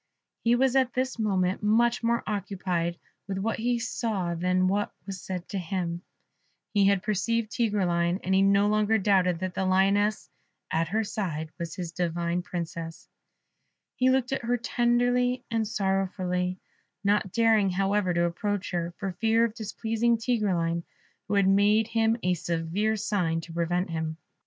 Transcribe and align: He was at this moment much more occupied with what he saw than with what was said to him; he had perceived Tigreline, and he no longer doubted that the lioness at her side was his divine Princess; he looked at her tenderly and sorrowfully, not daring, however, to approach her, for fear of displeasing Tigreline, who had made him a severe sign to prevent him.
He 0.43 0.55
was 0.55 0.75
at 0.75 0.93
this 0.95 1.19
moment 1.19 1.61
much 1.61 2.01
more 2.01 2.23
occupied 2.25 2.97
with 3.27 3.37
what 3.37 3.59
he 3.59 3.77
saw 3.77 4.33
than 4.33 4.63
with 4.63 4.71
what 4.71 4.93
was 5.05 5.21
said 5.21 5.47
to 5.49 5.59
him; 5.59 6.01
he 6.73 6.85
had 6.87 7.03
perceived 7.03 7.51
Tigreline, 7.51 8.19
and 8.23 8.33
he 8.33 8.41
no 8.41 8.65
longer 8.67 8.97
doubted 8.97 9.37
that 9.41 9.53
the 9.53 9.63
lioness 9.63 10.27
at 10.71 10.87
her 10.87 11.03
side 11.03 11.51
was 11.59 11.75
his 11.75 11.91
divine 11.91 12.41
Princess; 12.41 13.09
he 13.95 14.09
looked 14.09 14.31
at 14.31 14.41
her 14.41 14.57
tenderly 14.57 15.45
and 15.51 15.67
sorrowfully, 15.67 16.57
not 17.03 17.31
daring, 17.31 17.69
however, 17.69 18.11
to 18.11 18.25
approach 18.25 18.71
her, 18.71 18.95
for 18.97 19.11
fear 19.11 19.45
of 19.45 19.53
displeasing 19.53 20.17
Tigreline, 20.17 20.81
who 21.27 21.35
had 21.35 21.47
made 21.47 21.89
him 21.89 22.17
a 22.23 22.33
severe 22.33 22.95
sign 22.95 23.39
to 23.41 23.53
prevent 23.53 23.91
him. 23.91 24.17